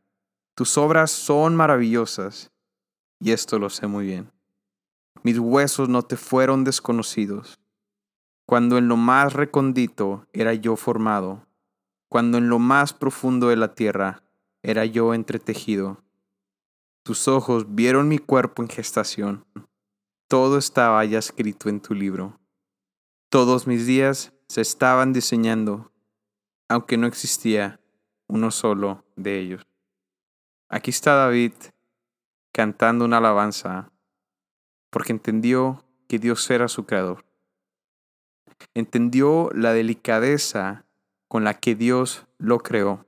Tus 0.55 0.77
obras 0.77 1.11
son 1.11 1.55
maravillosas, 1.55 2.51
y 3.19 3.31
esto 3.31 3.59
lo 3.59 3.69
sé 3.69 3.87
muy 3.87 4.05
bien. 4.05 4.31
Mis 5.23 5.39
huesos 5.39 5.89
no 5.89 6.03
te 6.03 6.17
fueron 6.17 6.63
desconocidos 6.63 7.59
cuando 8.45 8.77
en 8.77 8.87
lo 8.87 8.95
más 8.95 9.33
recondito 9.33 10.27
era 10.31 10.53
yo 10.53 10.75
formado, 10.75 11.47
cuando 12.09 12.37
en 12.37 12.47
lo 12.47 12.59
más 12.59 12.93
profundo 12.93 13.47
de 13.47 13.55
la 13.55 13.73
tierra 13.73 14.23
era 14.61 14.85
yo 14.85 15.13
entretejido. 15.13 16.03
Tus 17.03 17.27
ojos 17.27 17.75
vieron 17.75 18.07
mi 18.07 18.19
cuerpo 18.19 18.61
en 18.61 18.69
gestación. 18.69 19.45
Todo 20.27 20.57
estaba 20.57 21.03
ya 21.05 21.19
escrito 21.19 21.69
en 21.69 21.81
tu 21.81 21.93
libro. 21.93 22.39
Todos 23.29 23.67
mis 23.67 23.85
días 23.85 24.33
se 24.47 24.61
estaban 24.61 25.13
diseñando, 25.13 25.91
aunque 26.69 26.97
no 26.97 27.07
existía 27.07 27.79
uno 28.27 28.51
solo 28.51 29.05
de 29.15 29.39
ellos. 29.39 29.67
Aquí 30.69 30.89
está 30.89 31.15
David 31.15 31.53
cantando 32.51 33.05
una 33.05 33.17
alabanza 33.17 33.91
porque 34.89 35.11
entendió 35.11 35.83
que 36.07 36.19
Dios 36.19 36.49
era 36.49 36.67
su 36.67 36.85
creador 36.85 37.25
entendió 38.73 39.49
la 39.53 39.73
delicadeza 39.73 40.85
con 41.27 41.43
la 41.43 41.55
que 41.55 41.75
Dios 41.75 42.25
lo 42.37 42.59
creó. 42.59 43.05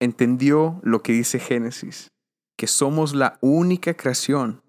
Entendió 0.00 0.80
lo 0.82 1.02
que 1.02 1.12
dice 1.12 1.38
Génesis, 1.38 2.10
que 2.56 2.66
somos 2.66 3.14
la 3.14 3.38
única 3.40 3.94
creación 3.94 4.62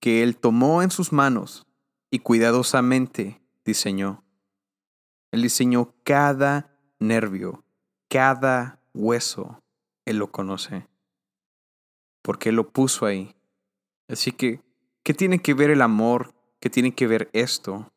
que 0.00 0.22
Él 0.22 0.36
tomó 0.36 0.82
en 0.82 0.90
sus 0.90 1.12
manos 1.12 1.66
y 2.10 2.20
cuidadosamente 2.20 3.42
diseñó. 3.64 4.24
Él 5.32 5.42
diseñó 5.42 5.94
cada 6.04 6.78
nervio, 6.98 7.64
cada 8.08 8.80
hueso. 8.94 9.62
Él 10.04 10.18
lo 10.18 10.30
conoce. 10.30 10.86
Porque 12.22 12.50
Él 12.50 12.56
lo 12.56 12.70
puso 12.70 13.06
ahí. 13.06 13.34
Así 14.08 14.32
que, 14.32 14.62
¿qué 15.02 15.14
tiene 15.14 15.40
que 15.40 15.54
ver 15.54 15.70
el 15.70 15.82
amor? 15.82 16.34
¿Qué 16.60 16.70
tiene 16.70 16.94
que 16.94 17.06
ver 17.06 17.28
esto 17.32 17.92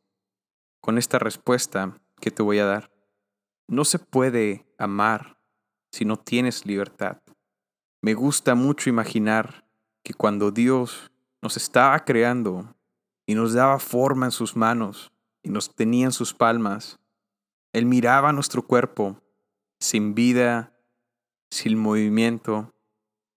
con 0.81 0.97
esta 0.97 1.19
respuesta 1.19 1.99
que 2.19 2.31
te 2.31 2.43
voy 2.43 2.59
a 2.59 2.65
dar. 2.65 2.91
No 3.67 3.85
se 3.85 3.99
puede 3.99 4.65
amar 4.77 5.39
si 5.91 6.05
no 6.05 6.17
tienes 6.17 6.65
libertad. 6.65 7.21
Me 8.01 8.13
gusta 8.13 8.55
mucho 8.55 8.89
imaginar 8.89 9.65
que 10.03 10.13
cuando 10.13 10.51
Dios 10.51 11.11
nos 11.41 11.57
estaba 11.57 11.97
creando 12.05 12.75
y 13.25 13.35
nos 13.35 13.53
daba 13.53 13.79
forma 13.79 14.25
en 14.25 14.31
sus 14.31 14.55
manos 14.55 15.11
y 15.43 15.49
nos 15.49 15.73
tenía 15.75 16.05
en 16.05 16.11
sus 16.11 16.33
palmas, 16.33 16.99
Él 17.73 17.85
miraba 17.85 18.33
nuestro 18.33 18.65
cuerpo 18.65 19.21
sin 19.79 20.13
vida, 20.13 20.73
sin 21.49 21.77
movimiento, 21.77 22.73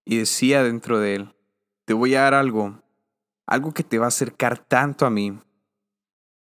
y 0.05 0.19
decía 0.19 0.63
dentro 0.63 0.99
de 0.99 1.15
él, 1.15 1.35
te 1.85 1.95
voy 1.95 2.15
a 2.15 2.23
dar 2.23 2.35
algo, 2.35 2.83
algo 3.47 3.73
que 3.73 3.85
te 3.85 3.99
va 3.99 4.07
a 4.07 4.09
acercar 4.09 4.59
tanto 4.59 5.07
a 5.07 5.11
mí, 5.11 5.39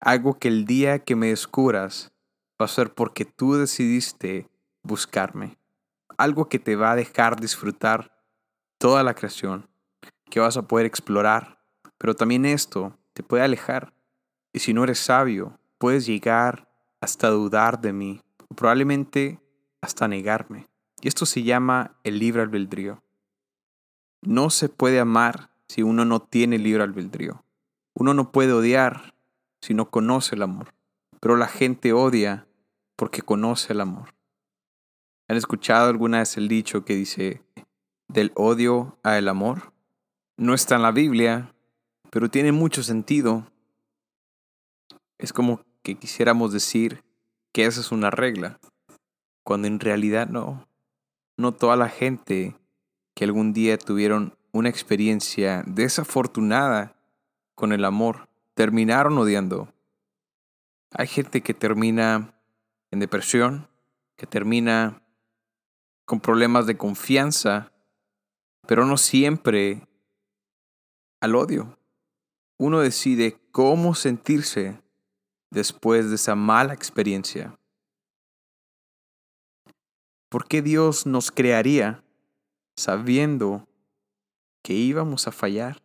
algo 0.01 0.39
que 0.39 0.49
el 0.49 0.65
día 0.65 0.99
que 0.99 1.15
me 1.15 1.29
descubras 1.29 2.13
va 2.61 2.67
a 2.67 2.69
ser 2.69 2.93
porque 2.93 3.25
tú 3.25 3.55
decidiste 3.55 4.49
buscarme, 4.83 5.59
algo 6.19 6.49
que 6.49 6.59
te 6.59 6.75
va 6.75 6.93
a 6.93 6.97
dejar 6.97 7.39
disfrutar 7.39 8.13
toda 8.79 9.05
la 9.05 9.15
creación, 9.15 9.69
que 10.33 10.41
vas 10.41 10.57
a 10.57 10.63
poder 10.63 10.87
explorar, 10.87 11.59
pero 11.99 12.17
también 12.17 12.47
esto 12.47 12.99
te 13.13 13.23
puede 13.23 13.43
alejar. 13.43 13.93
Y 14.55 14.61
si 14.61 14.73
no 14.73 14.83
eres 14.83 14.99
sabio, 14.99 15.61
puedes 15.77 16.07
llegar 16.07 16.73
hasta 17.03 17.29
dudar 17.29 17.83
de 17.83 17.93
mí, 17.93 18.23
probablemente 18.57 19.43
hasta 19.83 20.09
negarme. 20.09 20.71
Y 21.03 21.09
esto 21.09 21.27
se 21.27 21.43
llama 21.43 21.99
el 22.03 22.19
libre 22.19 22.41
albedrío. 22.41 23.03
No 24.23 24.49
se 24.49 24.71
puede 24.71 25.01
amar 25.01 25.51
si 25.69 25.83
uno 25.83 26.07
no 26.07 26.21
tiene 26.21 26.57
libre 26.57 26.83
albedrío. 26.83 27.45
Uno 27.93 28.15
no 28.15 28.33
puede 28.33 28.55
odiar 28.55 29.15
si 29.61 29.75
no 29.75 29.91
conoce 29.91 30.35
el 30.35 30.45
amor. 30.45 30.73
Pero 31.21 31.37
la 31.37 31.47
gente 31.47 31.93
odia 31.93 32.47
porque 32.97 33.21
conoce 33.21 33.75
el 33.75 33.83
amor. 33.83 34.15
¿Han 35.29 35.37
escuchado 35.37 35.91
alguna 35.91 36.21
vez 36.21 36.39
el 36.39 36.49
dicho 36.49 36.87
que 36.87 36.95
dice 36.95 37.43
del 38.09 38.33
odio 38.35 38.99
a 39.03 39.19
el 39.19 39.29
amor? 39.29 39.73
No 40.37 40.55
está 40.55 40.77
en 40.77 40.83
la 40.83 40.93
Biblia, 40.93 41.55
pero 42.11 42.31
tiene 42.31 42.53
mucho 42.53 42.83
sentido. 42.83 43.47
Es 45.19 45.33
como 45.33 45.63
que 45.83 45.97
quisiéramos 45.97 46.53
decir 46.53 47.03
que 47.53 47.67
esa 47.67 47.81
es 47.81 47.93
una 47.93 48.11
regla, 48.11 48.59
cuando 49.45 49.69
en 49.69 49.81
realidad 49.81 50.29
no. 50.29 50.67
No 51.37 51.53
toda 51.53 51.77
la 51.77 51.89
gente 51.89 52.57
que 53.15 53.25
algún 53.25 53.53
día 53.53 53.79
tuvieron 53.79 54.37
una 54.53 54.69
experiencia 54.69 55.65
desafortunada 55.67 56.95
con 57.55 57.73
el 57.73 57.85
amor 57.85 58.29
terminaron 58.55 59.17
odiando. 59.19 59.73
Hay 60.93 61.07
gente 61.07 61.43
que 61.43 61.55
termina 61.55 62.35
en 62.91 63.01
depresión, 63.01 63.69
que 64.17 64.27
termina 64.27 65.03
con 66.05 66.21
problemas 66.21 66.67
de 66.67 66.77
confianza, 66.77 67.73
pero 68.67 68.85
no 68.85 68.99
siempre 68.99 69.87
al 71.23 71.37
odio. 71.37 71.79
Uno 72.59 72.81
decide 72.81 73.39
cómo 73.53 73.95
sentirse 73.95 74.83
después 75.53 76.09
de 76.09 76.17
esa 76.17 76.35
mala 76.35 76.75
experiencia. 76.75 77.57
¿Por 80.29 80.49
qué 80.49 80.63
Dios 80.63 81.07
nos 81.07 81.31
crearía 81.31 82.03
sabiendo 82.77 83.69
que 84.65 84.73
íbamos 84.73 85.29
a 85.29 85.33
fallar? 85.33 85.81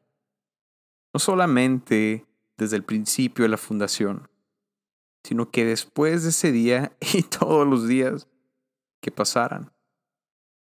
No 1.13 1.19
solamente 1.19 2.25
desde 2.57 2.75
el 2.75 2.83
principio 2.83 3.43
de 3.43 3.49
la 3.49 3.57
fundación, 3.57 4.27
sino 5.23 5.51
que 5.51 5.65
después 5.65 6.23
de 6.23 6.29
ese 6.29 6.51
día 6.51 6.97
y 7.13 7.21
todos 7.21 7.67
los 7.67 7.87
días 7.87 8.27
que 9.03 9.11
pasaran, 9.11 9.71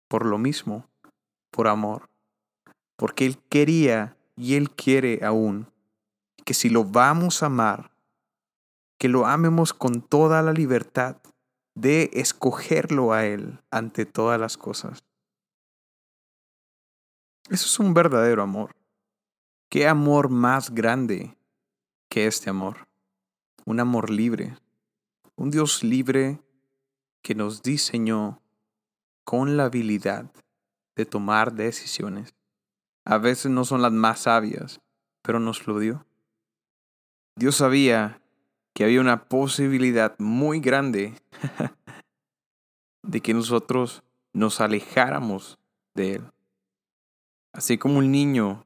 por 0.07 0.25
lo 0.25 0.39
mismo, 0.39 0.89
por 1.51 1.67
amor, 1.67 2.09
porque 2.97 3.27
Él 3.27 3.37
quería 3.49 4.17
y 4.35 4.55
Él 4.55 4.71
quiere 4.71 5.23
aún 5.23 5.67
que 6.45 6.53
si 6.53 6.69
lo 6.69 6.83
vamos 6.83 7.43
a 7.43 7.47
amar, 7.47 7.91
que 8.97 9.09
lo 9.09 9.25
amemos 9.25 9.73
con 9.73 10.01
toda 10.01 10.41
la 10.41 10.53
libertad 10.53 11.17
de 11.75 12.09
escogerlo 12.13 13.13
a 13.13 13.25
Él 13.25 13.59
ante 13.71 14.05
todas 14.05 14.39
las 14.39 14.57
cosas. 14.57 15.03
Eso 17.49 17.65
es 17.65 17.79
un 17.79 17.93
verdadero 17.93 18.41
amor. 18.41 18.75
¿Qué 19.69 19.87
amor 19.87 20.29
más 20.29 20.73
grande 20.73 21.35
que 22.09 22.27
este 22.27 22.49
amor? 22.49 22.87
Un 23.65 23.79
amor 23.79 24.09
libre. 24.09 24.57
Un 25.35 25.49
Dios 25.49 25.83
libre 25.83 26.39
que 27.21 27.35
nos 27.35 27.63
diseñó 27.63 28.41
con 29.23 29.57
la 29.57 29.65
habilidad 29.65 30.31
de 30.95 31.05
tomar 31.05 31.53
decisiones. 31.53 32.35
A 33.05 33.17
veces 33.17 33.51
no 33.51 33.65
son 33.65 33.81
las 33.81 33.91
más 33.91 34.21
sabias, 34.21 34.81
pero 35.21 35.39
nos 35.39 35.67
lo 35.67 35.79
dio. 35.79 36.05
Dios 37.35 37.55
sabía 37.55 38.21
que 38.73 38.83
había 38.83 39.01
una 39.01 39.25
posibilidad 39.25 40.15
muy 40.19 40.59
grande 40.59 41.13
de 43.03 43.21
que 43.21 43.33
nosotros 43.33 44.03
nos 44.33 44.61
alejáramos 44.61 45.59
de 45.93 46.15
Él. 46.15 46.31
Así 47.51 47.77
como 47.77 47.99
un 47.99 48.11
niño 48.11 48.65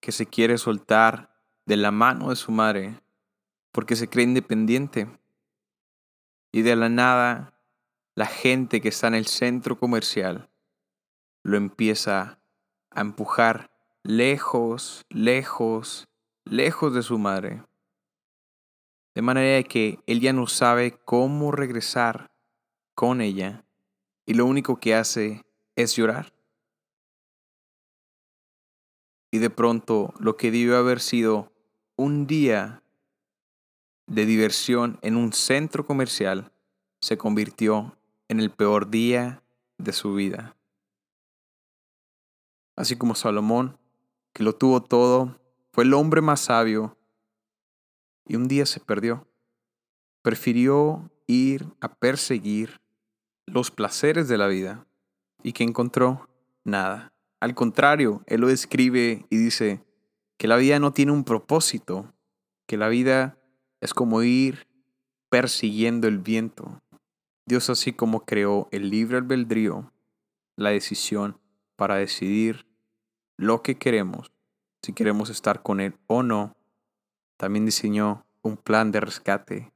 que 0.00 0.12
se 0.12 0.26
quiere 0.26 0.58
soltar 0.58 1.34
de 1.66 1.76
la 1.76 1.90
mano 1.90 2.30
de 2.30 2.36
su 2.36 2.52
madre 2.52 3.00
porque 3.72 3.96
se 3.96 4.08
cree 4.08 4.24
independiente. 4.24 5.08
Y 6.52 6.62
de 6.62 6.76
la 6.76 6.88
nada, 6.88 7.54
la 8.14 8.26
gente 8.26 8.80
que 8.80 8.88
está 8.88 9.08
en 9.08 9.14
el 9.14 9.26
centro 9.26 9.78
comercial 9.78 10.50
lo 11.42 11.56
empieza 11.56 12.40
a 12.90 13.00
empujar 13.00 13.70
lejos, 14.08 15.04
lejos, 15.10 16.08
lejos 16.46 16.94
de 16.94 17.02
su 17.02 17.18
madre. 17.18 17.62
De 19.14 19.20
manera 19.20 19.62
que 19.68 19.98
él 20.06 20.20
ya 20.20 20.32
no 20.32 20.46
sabe 20.46 20.98
cómo 21.04 21.52
regresar 21.52 22.30
con 22.94 23.20
ella 23.20 23.66
y 24.24 24.32
lo 24.32 24.46
único 24.46 24.80
que 24.80 24.94
hace 24.94 25.44
es 25.76 25.94
llorar. 25.94 26.32
Y 29.30 29.40
de 29.40 29.50
pronto 29.50 30.14
lo 30.18 30.38
que 30.38 30.50
debió 30.50 30.78
haber 30.78 31.00
sido 31.00 31.52
un 31.94 32.26
día 32.26 32.82
de 34.06 34.24
diversión 34.24 34.98
en 35.02 35.18
un 35.18 35.34
centro 35.34 35.84
comercial 35.84 36.50
se 37.02 37.18
convirtió 37.18 37.98
en 38.28 38.40
el 38.40 38.50
peor 38.50 38.88
día 38.88 39.42
de 39.76 39.92
su 39.92 40.14
vida. 40.14 40.56
Así 42.74 42.96
como 42.96 43.14
Salomón, 43.14 43.78
lo 44.42 44.54
tuvo 44.54 44.82
todo, 44.82 45.38
fue 45.72 45.84
el 45.84 45.94
hombre 45.94 46.20
más 46.20 46.40
sabio 46.40 46.96
y 48.26 48.36
un 48.36 48.46
día 48.46 48.66
se 48.66 48.80
perdió. 48.80 49.26
Prefirió 50.22 51.10
ir 51.26 51.66
a 51.80 51.94
perseguir 51.94 52.80
los 53.46 53.70
placeres 53.70 54.28
de 54.28 54.38
la 54.38 54.46
vida 54.46 54.86
y 55.42 55.52
que 55.52 55.64
encontró 55.64 56.28
nada. 56.64 57.12
Al 57.40 57.54
contrario, 57.54 58.22
él 58.26 58.40
lo 58.42 58.48
describe 58.48 59.26
y 59.30 59.36
dice 59.36 59.82
que 60.36 60.48
la 60.48 60.56
vida 60.56 60.78
no 60.78 60.92
tiene 60.92 61.12
un 61.12 61.24
propósito, 61.24 62.12
que 62.66 62.76
la 62.76 62.88
vida 62.88 63.38
es 63.80 63.94
como 63.94 64.22
ir 64.22 64.66
persiguiendo 65.30 66.08
el 66.08 66.18
viento. 66.18 66.80
Dios 67.46 67.70
así 67.70 67.92
como 67.92 68.24
creó 68.24 68.68
el 68.70 68.90
libre 68.90 69.16
albedrío, 69.16 69.92
la 70.56 70.70
decisión 70.70 71.40
para 71.76 71.96
decidir 71.96 72.67
lo 73.38 73.62
que 73.62 73.76
queremos, 73.76 74.32
si 74.82 74.92
queremos 74.92 75.30
estar 75.30 75.62
con 75.62 75.80
Él 75.80 75.96
o 76.08 76.22
no, 76.22 76.56
también 77.38 77.64
diseñó 77.64 78.26
un 78.42 78.56
plan 78.56 78.90
de 78.90 79.00
rescate 79.00 79.72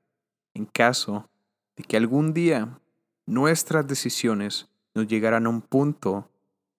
en 0.52 0.66
caso 0.66 1.30
de 1.76 1.84
que 1.84 1.96
algún 1.96 2.34
día 2.34 2.80
nuestras 3.24 3.86
decisiones 3.86 4.68
nos 4.94 5.06
llegaran 5.06 5.46
a 5.46 5.48
un 5.48 5.62
punto 5.62 6.28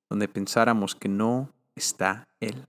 donde 0.10 0.28
pensáramos 0.28 0.94
que 0.94 1.10
no 1.10 1.50
está 1.76 2.28
Él. 2.40 2.68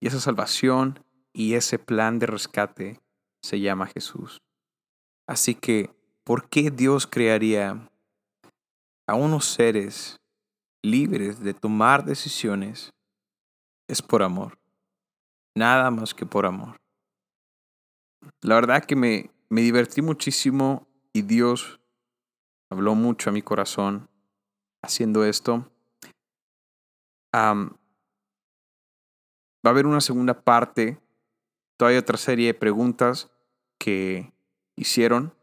Y 0.00 0.08
esa 0.08 0.20
salvación 0.20 1.04
y 1.32 1.54
ese 1.54 1.78
plan 1.78 2.18
de 2.18 2.26
rescate 2.26 3.00
se 3.42 3.60
llama 3.60 3.86
Jesús. 3.86 4.40
Así 5.26 5.54
que, 5.54 5.90
¿por 6.24 6.48
qué 6.48 6.70
Dios 6.70 7.06
crearía 7.06 7.90
a 9.06 9.14
unos 9.14 9.44
seres 9.44 10.16
libres 10.82 11.40
de 11.40 11.52
tomar 11.52 12.04
decisiones? 12.04 12.90
Es 13.88 14.02
por 14.02 14.22
amor. 14.22 14.58
Nada 15.56 15.90
más 15.90 16.14
que 16.14 16.26
por 16.26 16.46
amor. 16.46 16.76
La 18.42 18.54
verdad 18.54 18.84
que 18.84 18.94
me, 18.94 19.30
me 19.48 19.62
divertí 19.62 20.02
muchísimo 20.02 20.86
y 21.12 21.22
Dios 21.22 21.80
habló 22.70 22.94
mucho 22.94 23.30
a 23.30 23.32
mi 23.32 23.42
corazón 23.42 24.08
haciendo 24.82 25.24
esto 25.24 25.68
va 27.34 27.70
a 29.64 29.70
haber 29.70 29.86
una 29.86 30.00
segunda 30.00 30.42
parte. 30.42 31.00
Todavía 31.76 32.00
otra 32.00 32.18
serie 32.18 32.48
de 32.48 32.54
preguntas 32.54 33.30
que 33.78 34.32
hicieron. 34.76 35.34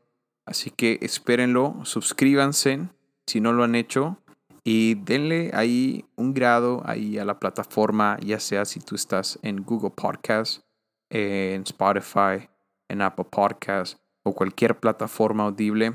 Así 0.46 0.70
que 0.70 1.00
espérenlo, 1.02 1.84
suscríbanse 1.84 2.90
si 3.26 3.42
no 3.42 3.52
lo 3.52 3.64
han 3.64 3.76
hecho 3.76 4.22
y 4.68 4.96
denle 4.96 5.52
ahí 5.54 6.06
un 6.16 6.34
grado 6.34 6.82
ahí 6.86 7.20
a 7.20 7.24
la 7.24 7.40
plataforma, 7.40 8.18
ya 8.20 8.40
sea 8.40 8.66
si 8.66 8.80
tú 8.80 8.96
estás 8.96 9.38
en 9.44 9.64
Google 9.64 9.92
Podcast, 9.92 10.64
en 11.12 11.62
Spotify, 11.62 12.50
en 12.90 13.04
Apple 13.04 13.28
Podcast 13.30 14.00
o 14.24 14.34
cualquier 14.34 14.80
plataforma 14.80 15.44
audible. 15.44 15.94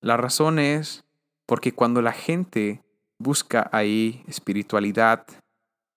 La 0.00 0.16
razón 0.16 0.60
es 0.60 1.04
porque 1.46 1.72
cuando 1.72 2.00
la 2.00 2.12
gente 2.12 2.80
busca 3.18 3.68
ahí 3.72 4.22
espiritualidad 4.28 5.26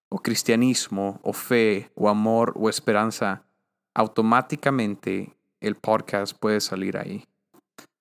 o 0.10 0.18
cristianismo 0.18 1.20
o 1.22 1.32
fe 1.32 1.92
o 1.94 2.10
amor 2.10 2.54
o 2.56 2.70
esperanza, 2.70 3.46
automáticamente 3.94 5.38
el 5.62 5.76
podcast 5.76 6.36
puede 6.36 6.60
salir 6.60 6.98
ahí. 6.98 7.24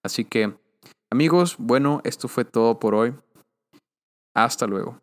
Así 0.03 0.25
que, 0.25 0.55
amigos, 1.11 1.57
bueno, 1.59 2.01
esto 2.05 2.27
fue 2.27 2.47
todo 2.47 2.81
por 2.81 2.95
hoy. 2.95 3.15
Hasta 4.35 4.67
luego. 4.67 5.01